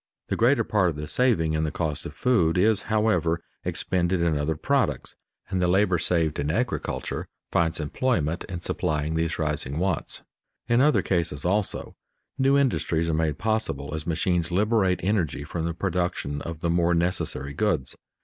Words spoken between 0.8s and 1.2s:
of the